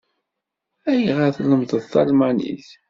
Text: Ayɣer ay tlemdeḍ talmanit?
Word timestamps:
Ayɣer 0.89 1.19
ay 1.27 1.33
tlemdeḍ 1.35 1.83
talmanit? 1.85 2.67